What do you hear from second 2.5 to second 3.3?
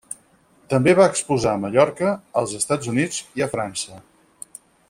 Estats Units